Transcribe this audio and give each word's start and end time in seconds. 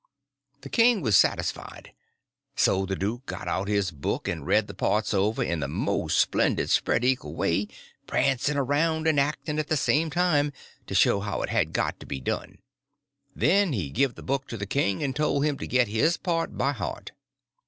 The 0.61 0.69
king 0.69 1.01
was 1.03 1.15
satisfied; 1.15 1.93
so 2.55 2.87
the 2.87 2.95
duke 2.95 3.27
got 3.27 3.47
out 3.47 3.67
his 3.67 3.91
book 3.91 4.27
and 4.27 4.47
read 4.47 4.65
the 4.65 4.73
parts 4.73 5.13
over 5.13 5.43
in 5.43 5.59
the 5.59 5.67
most 5.67 6.17
splendid 6.19 6.71
spread 6.71 7.05
eagle 7.05 7.35
way, 7.35 7.67
prancing 8.07 8.57
around 8.57 9.05
and 9.07 9.19
acting 9.19 9.59
at 9.59 9.67
the 9.67 9.77
same 9.77 10.09
time, 10.09 10.53
to 10.87 10.95
show 10.95 11.19
how 11.19 11.43
it 11.43 11.49
had 11.49 11.71
got 11.71 11.99
to 11.99 12.07
be 12.07 12.19
done; 12.19 12.57
then 13.35 13.73
he 13.73 13.91
give 13.91 14.15
the 14.15 14.23
book 14.23 14.47
to 14.47 14.57
the 14.57 14.65
king 14.65 15.03
and 15.03 15.15
told 15.15 15.45
him 15.45 15.55
to 15.59 15.67
get 15.67 15.87
his 15.87 16.17
part 16.17 16.57
by 16.57 16.71
heart. 16.73 17.11